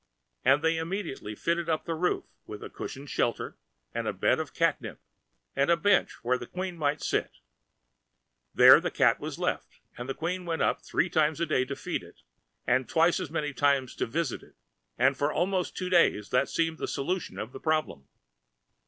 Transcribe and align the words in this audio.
And 0.43 0.63
they 0.63 0.77
immediately 0.77 1.35
fitted 1.35 1.69
up 1.69 1.85
the 1.85 1.93
roof 1.93 2.23
with 2.47 2.63
a 2.63 2.71
cushioned 2.71 3.07
shelter, 3.07 3.59
and 3.93 4.07
a 4.07 4.13
bed 4.13 4.39
of 4.39 4.51
catnip, 4.51 4.99
and 5.55 5.69
a 5.69 5.77
bench 5.77 6.23
where 6.23 6.39
the 6.39 6.47
Queen 6.47 6.75
might 6.75 7.03
sit. 7.03 7.37
There 8.51 8.79
the 8.81 8.89
cat 8.89 9.19
was 9.19 9.37
left; 9.37 9.79
and 9.95 10.09
the 10.09 10.15
Queen 10.15 10.43
went 10.43 10.63
up 10.63 10.81
three 10.83 11.07
times 11.07 11.39
a 11.39 11.45
day 11.45 11.65
to 11.65 11.75
feed 11.75 12.01
it, 12.01 12.23
and 12.65 12.89
twice 12.89 13.19
as 13.19 13.29
many 13.29 13.53
times 13.53 13.95
to 13.97 14.07
visit 14.07 14.41
it, 14.41 14.55
and 14.97 15.15
for 15.15 15.31
almost 15.31 15.77
two 15.77 15.91
days 15.91 16.31
that 16.31 16.49
seemed 16.49 16.79
the 16.79 16.87
solution 16.87 17.37
of 17.37 17.51
the 17.51 17.59
problem. 17.59 18.07